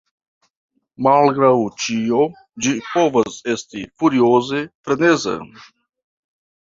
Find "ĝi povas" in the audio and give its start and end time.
2.67-3.37